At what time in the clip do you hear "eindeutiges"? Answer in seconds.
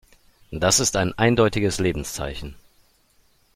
1.15-1.77